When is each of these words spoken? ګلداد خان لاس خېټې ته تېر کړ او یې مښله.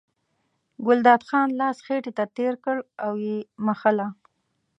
ګلداد 0.85 1.21
خان 1.27 1.49
لاس 1.59 1.77
خېټې 1.85 2.11
ته 2.17 2.23
تېر 2.37 2.53
کړ 2.63 2.77
او 3.05 3.11
یې 3.25 3.37
مښله. 3.65 4.07